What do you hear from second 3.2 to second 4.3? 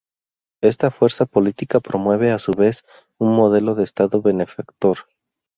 modelo de Estado